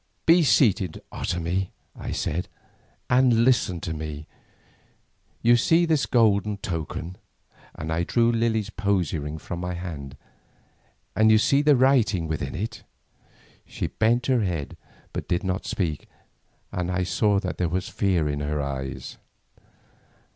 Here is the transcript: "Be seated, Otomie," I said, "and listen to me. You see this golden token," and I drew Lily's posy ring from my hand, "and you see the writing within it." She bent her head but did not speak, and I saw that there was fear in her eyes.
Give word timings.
"Be 0.25 0.41
seated, 0.41 1.03
Otomie," 1.11 1.69
I 1.95 2.11
said, 2.11 2.47
"and 3.07 3.45
listen 3.45 3.79
to 3.81 3.93
me. 3.93 4.25
You 5.43 5.55
see 5.55 5.85
this 5.85 6.07
golden 6.07 6.57
token," 6.57 7.17
and 7.75 7.93
I 7.93 8.01
drew 8.01 8.31
Lily's 8.31 8.71
posy 8.71 9.19
ring 9.19 9.37
from 9.37 9.59
my 9.59 9.75
hand, 9.75 10.17
"and 11.15 11.29
you 11.29 11.37
see 11.37 11.61
the 11.61 11.75
writing 11.75 12.27
within 12.27 12.55
it." 12.55 12.81
She 13.67 13.85
bent 13.85 14.25
her 14.25 14.41
head 14.41 14.75
but 15.13 15.27
did 15.27 15.43
not 15.43 15.67
speak, 15.67 16.09
and 16.71 16.89
I 16.89 17.03
saw 17.03 17.39
that 17.39 17.59
there 17.59 17.69
was 17.69 17.87
fear 17.87 18.27
in 18.27 18.39
her 18.39 18.59
eyes. 18.59 19.17